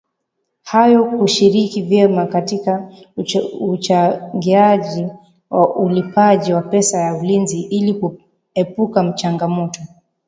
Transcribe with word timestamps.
hayo 0.63 1.05
kushiriki 1.11 1.81
vyema 1.81 2.25
katika 2.25 2.91
uchangiaji 3.61 5.07
wa 5.49 5.75
ulipaji 5.75 6.53
wa 6.53 6.61
pesa 6.61 6.97
ya 7.01 7.15
ulinzi 7.17 7.59
ili 7.61 7.93
kuepuka 7.93 9.11
changamoto 9.13 9.81